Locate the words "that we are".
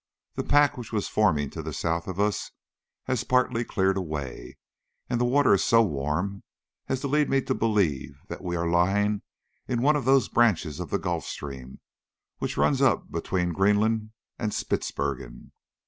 8.27-8.67